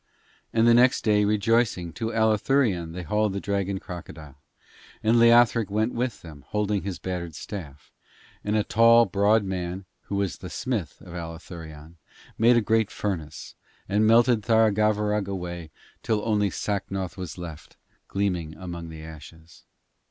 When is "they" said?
2.93-3.03